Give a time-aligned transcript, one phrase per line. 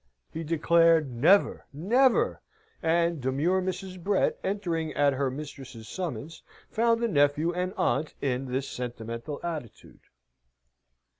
[0.33, 1.67] He declared never!
[1.71, 2.41] never!
[2.81, 4.01] And demure Mrs.
[4.01, 9.99] Brett, entering at her mistress's summons, found the nephew and aunt in this sentimental attitude.